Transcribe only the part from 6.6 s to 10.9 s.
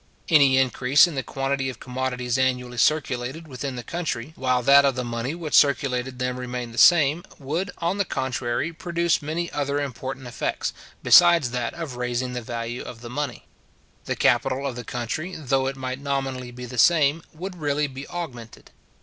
the same, would, on the contrary, produce many other important effects,